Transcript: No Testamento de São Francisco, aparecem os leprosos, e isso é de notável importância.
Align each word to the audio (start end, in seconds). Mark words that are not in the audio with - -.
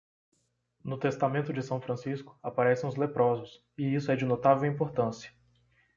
No 0.83 0.97
Testamento 0.97 1.53
de 1.53 1.61
São 1.61 1.79
Francisco, 1.79 2.35
aparecem 2.41 2.89
os 2.89 2.95
leprosos, 2.95 3.63
e 3.77 3.93
isso 3.93 4.11
é 4.11 4.15
de 4.15 4.25
notável 4.25 4.67
importância. 4.67 5.31